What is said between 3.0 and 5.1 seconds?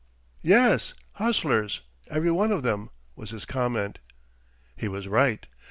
was his comment. He was